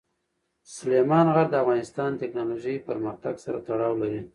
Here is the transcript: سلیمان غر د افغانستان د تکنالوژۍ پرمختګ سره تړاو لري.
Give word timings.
سلیمان 0.75 1.27
غر 1.35 1.47
د 1.51 1.55
افغانستان 1.63 2.09
د 2.13 2.17
تکنالوژۍ 2.23 2.75
پرمختګ 2.89 3.35
سره 3.45 3.57
تړاو 3.67 3.93
لري. 4.01 4.21